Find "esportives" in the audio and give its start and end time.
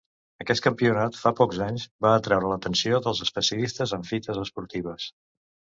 4.47-5.11